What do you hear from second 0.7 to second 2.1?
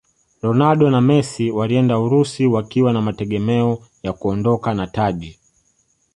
na messi walienda